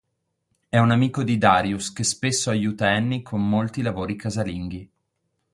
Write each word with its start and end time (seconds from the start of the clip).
È 0.67 0.79
un 0.79 0.89
amico 0.89 1.21
di 1.21 1.37
Darius 1.37 1.93
che 1.93 2.03
spesso 2.03 2.49
aiuta 2.49 2.89
Annie 2.89 3.21
con 3.21 3.47
molti 3.47 3.83
lavori 3.83 4.15
casalinghi. 4.15 4.91